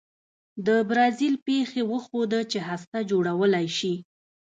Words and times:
د 0.65 0.67
برازیل 0.89 1.35
پېښې 1.47 1.81
وښوده 1.91 2.39
چې 2.51 2.59
هسته 2.69 2.97
جوړولای 3.11 3.67
شي. 3.77 3.93